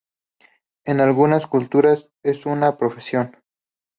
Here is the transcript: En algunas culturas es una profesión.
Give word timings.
En 0.83 0.99
algunas 0.99 1.45
culturas 1.45 2.07
es 2.23 2.47
una 2.47 2.75
profesión. 2.79 3.37